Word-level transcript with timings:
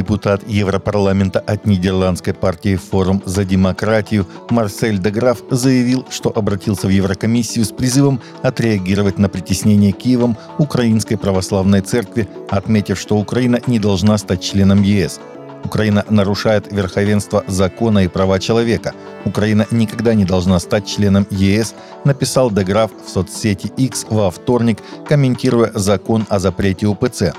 Депутат 0.00 0.48
Европарламента 0.48 1.40
от 1.40 1.66
нидерландской 1.66 2.32
партии 2.32 2.76
«Форум 2.76 3.22
за 3.26 3.44
демократию» 3.44 4.26
Марсель 4.48 4.98
Деграф 4.98 5.42
заявил, 5.50 6.06
что 6.08 6.32
обратился 6.34 6.86
в 6.86 6.90
Еврокомиссию 6.90 7.66
с 7.66 7.70
призывом 7.70 8.18
отреагировать 8.40 9.18
на 9.18 9.28
притеснение 9.28 9.92
Киевом 9.92 10.38
Украинской 10.56 11.16
православной 11.16 11.82
церкви, 11.82 12.26
отметив, 12.48 12.98
что 12.98 13.18
Украина 13.18 13.60
не 13.66 13.78
должна 13.78 14.16
стать 14.16 14.42
членом 14.42 14.82
ЕС. 14.82 15.20
Украина 15.66 16.06
нарушает 16.08 16.72
верховенство 16.72 17.44
закона 17.46 17.98
и 17.98 18.08
права 18.08 18.40
человека. 18.40 18.94
Украина 19.26 19.66
никогда 19.70 20.14
не 20.14 20.24
должна 20.24 20.58
стать 20.60 20.88
членом 20.88 21.26
ЕС, 21.28 21.74
написал 22.06 22.50
Деграф 22.50 22.90
в 23.04 23.10
соцсети 23.10 23.70
X 23.76 24.06
во 24.08 24.30
вторник, 24.30 24.78
комментируя 25.06 25.70
закон 25.74 26.24
о 26.30 26.38
запрете 26.38 26.86
УПЦ. 26.86 27.34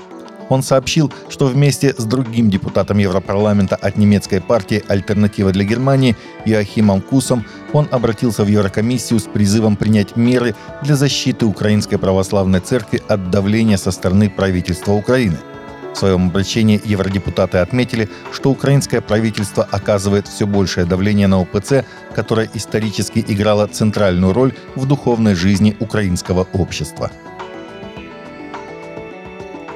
Он 0.52 0.62
сообщил, 0.62 1.10
что 1.30 1.46
вместе 1.46 1.94
с 1.96 2.04
другим 2.04 2.50
депутатом 2.50 2.98
Европарламента 2.98 3.74
от 3.74 3.96
немецкой 3.96 4.42
партии 4.42 4.84
«Альтернатива 4.86 5.50
для 5.50 5.64
Германии» 5.64 6.14
Иохимом 6.44 7.00
Кусом 7.00 7.46
он 7.72 7.88
обратился 7.90 8.44
в 8.44 8.48
Еврокомиссию 8.48 9.18
с 9.18 9.22
призывом 9.22 9.76
принять 9.76 10.14
меры 10.14 10.54
для 10.82 10.94
защиты 10.94 11.46
Украинской 11.46 11.96
Православной 11.96 12.60
Церкви 12.60 13.00
от 13.08 13.30
давления 13.30 13.78
со 13.78 13.90
стороны 13.92 14.28
правительства 14.28 14.92
Украины. 14.92 15.38
В 15.94 15.96
своем 15.96 16.28
обращении 16.28 16.82
евродепутаты 16.84 17.56
отметили, 17.56 18.10
что 18.30 18.50
украинское 18.50 19.00
правительство 19.00 19.66
оказывает 19.70 20.28
все 20.28 20.46
большее 20.46 20.84
давление 20.84 21.28
на 21.28 21.40
ОПЦ, 21.40 21.86
которое 22.14 22.50
исторически 22.52 23.24
играло 23.26 23.68
центральную 23.68 24.34
роль 24.34 24.52
в 24.74 24.84
духовной 24.86 25.34
жизни 25.34 25.74
украинского 25.80 26.46
общества 26.52 27.10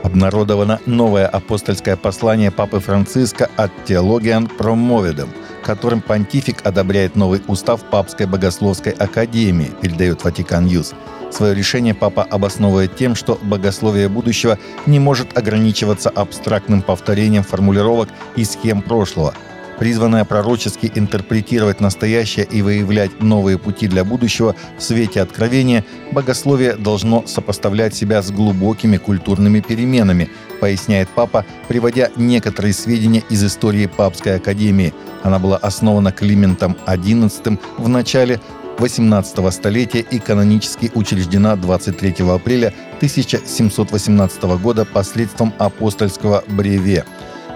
обнародовано 0.07 0.79
новое 0.87 1.27
апостольское 1.27 1.97
послание 1.97 2.53
Папы 2.53 2.79
Франциска 2.79 3.51
Ad 3.57 3.73
theologiam 3.85 4.47
promovendam, 4.47 5.29
которым 5.65 6.01
понтифик 6.01 6.65
одобряет 6.65 7.17
новый 7.17 7.43
устав 7.49 7.83
Папской 7.91 8.27
Богословской 8.27 8.93
Академии, 8.93 9.73
передает 9.83 10.23
Vatican 10.23 10.67
News. 10.67 10.95
Свое 11.33 11.57
решение 11.57 11.93
папа 11.93 12.23
обосновывает 12.23 12.95
тем, 12.97 13.17
что 13.17 13.37
богословие 13.43 14.09
будущего 14.09 14.59
не 14.87 15.01
может 15.01 15.37
ограничиваться 15.37 16.09
абстрактным 16.09 16.83
повторением 16.83 17.43
формулировок 17.43 18.09
и 18.37 18.45
схем 18.45 18.83
прошлого– 18.83 19.35
призванная 19.79 20.25
пророчески 20.25 20.91
интерпретировать 20.95 21.81
настоящее 21.81 22.47
и 22.47 22.63
выявлять 22.63 23.21
новые 23.21 23.59
пути 23.59 23.89
для 23.89 24.05
будущего 24.05 24.55
в 24.79 24.83
свете 24.83 25.21
откровения, 25.21 25.85
богословие 26.13 26.75
должно 26.75 27.27
сопоставлять 27.27 27.95
себя 27.95 28.23
с 28.23 28.31
глубокими 28.31 28.97
культурными 28.97 29.61
переменами, 29.61 30.31
поясняет 30.61 31.09
папа, 31.09 31.45
приводя 31.69 32.11
некоторые 32.17 32.73
сведения 32.73 33.23
из 33.31 33.45
истории 33.45 33.87
Папской 33.87 34.37
Академии. 34.37 34.95
Она 35.23 35.39
была 35.39 35.57
основана 35.57 36.13
Климентом 36.13 36.77
XI 36.87 37.59
в 37.79 37.89
начале 37.89 38.41
18 38.79 39.53
столетия 39.53 40.01
и 40.01 40.19
канонически 40.19 40.91
учреждена 40.95 41.57
23 41.57 42.17
апреля 42.29 42.75
1718 42.97 44.43
года 44.61 44.85
посредством 44.85 45.55
апостольского 45.59 46.45
бреве. 46.47 47.05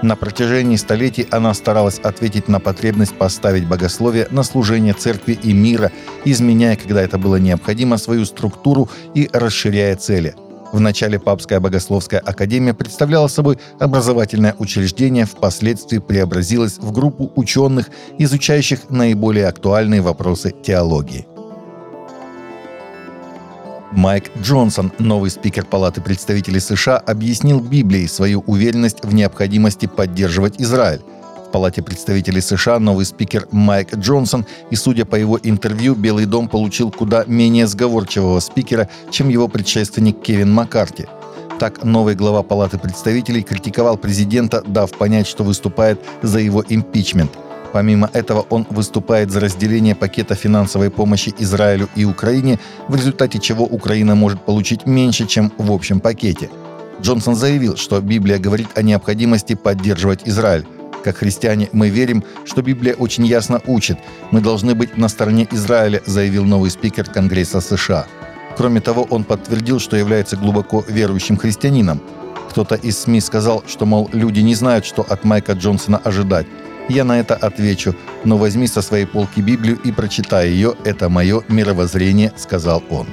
На 0.02 0.16
протяжении 0.16 0.76
столетий 0.76 1.26
она 1.30 1.52
старалась 1.52 1.98
ответить 1.98 2.48
на 2.48 2.58
потребность 2.58 3.14
поставить 3.14 3.66
богословие 3.66 4.28
на 4.30 4.42
служение 4.42 4.94
церкви 4.94 5.38
и 5.42 5.52
мира, 5.52 5.92
изменяя, 6.24 6.76
когда 6.76 7.02
это 7.02 7.18
было 7.18 7.36
необходимо, 7.36 7.98
свою 7.98 8.24
структуру 8.24 8.88
и 9.14 9.28
расширяя 9.30 9.96
цели. 9.96 10.34
В 10.72 10.80
начале 10.80 11.18
Папская 11.18 11.60
богословская 11.60 12.20
академия 12.20 12.72
представляла 12.72 13.28
собой 13.28 13.58
образовательное 13.78 14.54
учреждение, 14.58 15.26
впоследствии 15.26 15.98
преобразилась 15.98 16.78
в 16.78 16.92
группу 16.92 17.30
ученых, 17.34 17.90
изучающих 18.18 18.88
наиболее 18.88 19.48
актуальные 19.48 20.00
вопросы 20.00 20.54
теологии. 20.62 21.26
Майк 23.92 24.30
Джонсон, 24.40 24.92
новый 25.00 25.30
спикер 25.30 25.64
Палаты 25.64 26.00
представителей 26.00 26.60
США, 26.60 26.98
объяснил 26.98 27.60
Библией 27.60 28.06
свою 28.06 28.44
уверенность 28.46 29.04
в 29.04 29.12
необходимости 29.12 29.86
поддерживать 29.86 30.60
Израиль. 30.60 31.00
В 31.48 31.50
Палате 31.50 31.82
представителей 31.82 32.40
США 32.40 32.78
новый 32.78 33.04
спикер 33.04 33.48
Майк 33.50 33.92
Джонсон, 33.96 34.46
и 34.70 34.76
судя 34.76 35.04
по 35.04 35.16
его 35.16 35.40
интервью, 35.42 35.96
Белый 35.96 36.26
дом 36.26 36.48
получил 36.48 36.92
куда 36.92 37.24
менее 37.26 37.66
сговорчивого 37.66 38.38
спикера, 38.38 38.88
чем 39.10 39.28
его 39.28 39.48
предшественник 39.48 40.22
Кевин 40.22 40.52
Маккарти. 40.52 41.06
Так, 41.58 41.82
новый 41.82 42.14
глава 42.14 42.44
Палаты 42.44 42.78
представителей 42.78 43.42
критиковал 43.42 43.96
президента, 43.96 44.62
дав 44.64 44.88
понять, 44.92 45.26
что 45.26 45.42
выступает 45.42 46.00
за 46.22 46.38
его 46.38 46.64
импичмент– 46.68 47.32
Помимо 47.72 48.10
этого, 48.12 48.46
он 48.50 48.66
выступает 48.70 49.30
за 49.30 49.40
разделение 49.40 49.94
пакета 49.94 50.34
финансовой 50.34 50.90
помощи 50.90 51.32
Израилю 51.38 51.88
и 51.94 52.04
Украине, 52.04 52.58
в 52.88 52.96
результате 52.96 53.38
чего 53.38 53.64
Украина 53.64 54.14
может 54.14 54.44
получить 54.44 54.86
меньше, 54.86 55.26
чем 55.26 55.52
в 55.56 55.70
общем 55.70 56.00
пакете. 56.00 56.50
Джонсон 57.00 57.36
заявил, 57.36 57.76
что 57.76 58.00
Библия 58.00 58.38
говорит 58.38 58.68
о 58.74 58.82
необходимости 58.82 59.54
поддерживать 59.54 60.22
Израиль. 60.26 60.66
Как 61.04 61.18
христиане 61.18 61.68
мы 61.72 61.88
верим, 61.88 62.24
что 62.44 62.60
Библия 62.60 62.94
очень 62.94 63.24
ясно 63.24 63.60
учит. 63.66 63.98
Мы 64.32 64.40
должны 64.40 64.74
быть 64.74 64.98
на 64.98 65.08
стороне 65.08 65.48
Израиля, 65.50 66.02
заявил 66.04 66.44
новый 66.44 66.70
спикер 66.70 67.04
Конгресса 67.04 67.60
США. 67.60 68.06
Кроме 68.56 68.80
того, 68.80 69.06
он 69.08 69.24
подтвердил, 69.24 69.78
что 69.78 69.96
является 69.96 70.36
глубоко 70.36 70.84
верующим 70.86 71.38
христианином. 71.38 72.02
Кто-то 72.50 72.74
из 72.74 72.98
СМИ 72.98 73.20
сказал, 73.20 73.62
что, 73.66 73.86
мол, 73.86 74.10
люди 74.12 74.40
не 74.40 74.54
знают, 74.54 74.84
что 74.84 75.02
от 75.08 75.24
Майка 75.24 75.52
Джонсона 75.52 75.98
ожидать. 75.98 76.46
Я 76.90 77.04
на 77.04 77.20
это 77.20 77.36
отвечу, 77.36 77.94
но 78.24 78.36
возьми 78.36 78.66
со 78.66 78.82
своей 78.82 79.06
полки 79.06 79.40
Библию 79.40 79.78
и 79.84 79.92
прочитай 79.92 80.48
ее, 80.48 80.74
это 80.84 81.08
мое 81.08 81.44
мировоззрение, 81.46 82.32
сказал 82.36 82.82
он. 82.90 83.06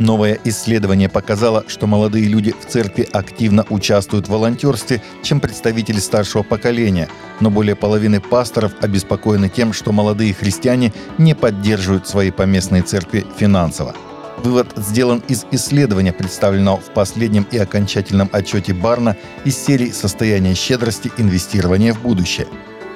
Новое 0.00 0.36
исследование 0.42 1.08
показало, 1.08 1.62
что 1.68 1.86
молодые 1.86 2.26
люди 2.26 2.52
в 2.60 2.66
церкви 2.66 3.08
активно 3.12 3.64
участвуют 3.70 4.26
в 4.26 4.32
волонтерстве, 4.32 5.00
чем 5.22 5.38
представители 5.38 6.00
старшего 6.00 6.42
поколения, 6.42 7.08
но 7.38 7.52
более 7.52 7.76
половины 7.76 8.20
пасторов 8.20 8.72
обеспокоены 8.80 9.48
тем, 9.48 9.72
что 9.72 9.92
молодые 9.92 10.34
христиане 10.34 10.92
не 11.18 11.36
поддерживают 11.36 12.08
свои 12.08 12.32
поместные 12.32 12.82
церкви 12.82 13.24
финансово– 13.38 13.94
Вывод 14.38 14.68
сделан 14.76 15.22
из 15.28 15.46
исследования, 15.50 16.12
представленного 16.12 16.78
в 16.78 16.92
последнем 16.92 17.46
и 17.50 17.58
окончательном 17.58 18.28
отчете 18.32 18.74
Барна 18.74 19.16
из 19.44 19.56
серии 19.56 19.90
«Состояние 19.90 20.54
щедрости. 20.54 21.10
Инвестирование 21.16 21.92
в 21.92 22.02
будущее». 22.02 22.46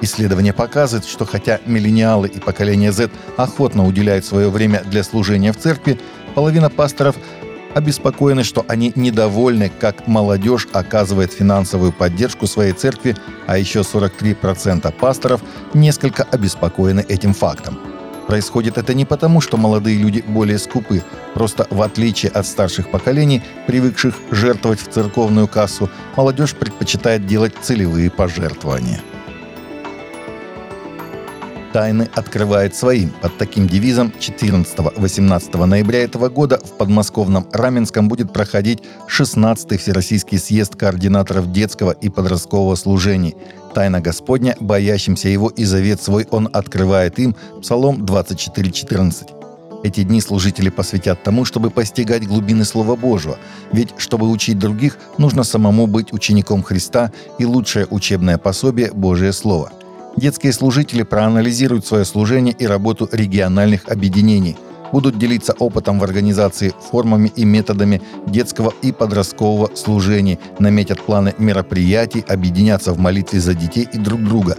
Исследование 0.03 0.53
показывает, 0.53 1.07
что 1.07 1.27
хотя 1.27 1.61
миллениалы 1.67 2.29
и 2.29 2.41
поколение 2.41 2.93
Z 2.93 3.11
охотно 3.37 3.87
уделяют 3.87 4.25
свое 4.25 4.51
время 4.51 4.83
для 4.85 5.03
служения 5.03 5.53
в 5.53 5.59
церкви, 5.59 6.01
половина 6.35 6.71
пасторов 6.71 7.17
обеспокоены, 7.75 8.43
что 8.43 8.65
они 8.69 8.93
недовольны, 8.95 9.71
как 9.81 10.07
молодежь 10.07 10.69
оказывает 10.73 11.33
финансовую 11.33 11.93
поддержку 11.93 12.47
своей 12.47 12.73
церкви, 12.73 13.17
а 13.47 13.59
еще 13.59 13.81
43% 13.81 14.91
пасторов 14.93 15.43
несколько 15.75 16.23
обеспокоены 16.23 17.05
этим 17.09 17.35
фактом. 17.35 17.79
Происходит 18.31 18.79
это 18.79 18.95
не 18.95 19.05
потому, 19.05 19.41
что 19.41 19.57
молодые 19.57 19.99
люди 19.99 20.23
более 20.25 20.61
скупы, 20.61 21.03
просто 21.35 21.67
в 21.69 21.83
отличие 21.83 22.31
от 22.31 22.47
старших 22.47 22.89
поколений, 22.89 23.43
привыкших 23.67 24.15
жертвовать 24.31 24.79
в 24.79 24.89
церковную 24.89 25.49
кассу, 25.49 25.91
молодежь 26.15 26.55
предпочитает 26.55 27.27
делать 27.27 27.55
целевые 27.61 28.09
пожертвования. 28.09 29.01
Тайны 31.73 32.09
открывает 32.15 32.75
своим. 32.75 33.11
Под 33.23 33.37
таким 33.39 33.69
девизом 33.69 34.13
14-18 34.19 35.65
ноября 35.65 36.03
этого 36.03 36.29
года 36.29 36.59
в 36.59 36.77
подмосковном 36.77 37.47
Раменском 37.53 38.09
будет 38.09 38.33
проходить 38.33 38.83
16-й 39.09 39.79
Всероссийский 39.79 40.39
съезд 40.39 40.75
координаторов 40.75 41.53
детского 41.53 41.93
и 41.93 42.09
подросткового 42.09 42.75
служений. 42.75 43.37
Тайна 43.73 44.01
Господня, 44.01 44.57
боящимся 44.59 45.29
Его 45.29 45.49
и 45.49 45.65
завет 45.65 46.03
свой 46.03 46.27
Он 46.31 46.49
открывает 46.53 47.21
им. 47.21 47.37
Псалом 47.63 48.05
24.14. 48.05 49.37
Эти 49.83 50.03
дни 50.03 50.21
служители 50.21 50.71
посвятят 50.71 51.23
тому, 51.23 51.45
чтобы 51.45 51.71
постигать 51.71 52.27
глубины 52.27 52.65
Слова 52.65 52.97
Божьего. 52.97 53.39
Ведь, 53.73 53.91
чтобы 53.97 54.29
учить 54.29 54.59
других, 54.59 54.99
нужно 55.19 55.45
самому 55.45 55.87
быть 55.87 56.13
учеником 56.13 56.63
Христа 56.63 57.13
и 57.39 57.47
лучшее 57.47 57.87
учебное 57.89 58.37
пособие– 58.39 58.93
Божие 58.93 59.33
Слово– 59.33 59.73
Детские 60.17 60.53
служители 60.53 61.03
проанализируют 61.03 61.87
свое 61.87 62.05
служение 62.05 62.55
и 62.59 62.67
работу 62.67 63.09
региональных 63.13 63.89
объединений, 63.89 64.57
будут 64.93 65.19
делиться 65.19 65.55
опытом 65.59 65.99
в 66.01 66.05
организации, 66.05 66.75
формами 66.91 67.33
и 67.37 67.45
методами 67.45 68.03
детского 68.27 68.75
и 68.83 68.93
подросткового 68.93 69.75
служения, 69.77 70.39
наметят 70.59 71.01
планы 71.01 71.35
мероприятий, 71.39 72.25
объединятся 72.27 72.93
в 72.93 72.99
молитве 72.99 73.41
за 73.41 73.55
детей 73.55 73.89
и 73.93 73.99
друг 73.99 74.23
друга. 74.23 74.59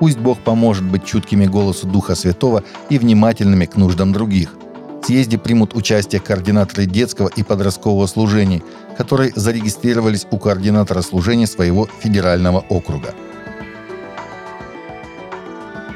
Пусть 0.00 0.18
Бог 0.18 0.38
поможет 0.40 0.84
быть 0.84 1.04
чуткими 1.04 1.46
голосу 1.46 1.86
Духа 1.86 2.14
Святого 2.14 2.62
и 2.90 2.98
внимательными 2.98 3.64
к 3.64 3.76
нуждам 3.76 4.12
других. 4.12 4.54
В 5.02 5.06
съезде 5.06 5.38
примут 5.38 5.74
участие 5.74 6.20
координаторы 6.20 6.84
детского 6.84 7.28
и 7.28 7.42
подросткового 7.42 8.06
служений, 8.06 8.62
которые 8.98 9.32
зарегистрировались 9.34 10.26
у 10.30 10.38
координатора 10.38 11.00
служения 11.00 11.46
своего 11.46 11.88
федерального 12.00 12.60
округа. 12.68 13.14